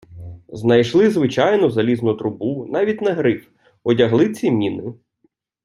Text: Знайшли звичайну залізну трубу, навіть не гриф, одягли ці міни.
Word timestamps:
Знайшли 0.53 1.09
звичайну 1.09 1.69
залізну 1.69 2.13
трубу, 2.13 2.65
навіть 2.69 3.01
не 3.01 3.11
гриф, 3.11 3.47
одягли 3.83 4.33
ці 4.33 4.51
міни. 4.51 4.93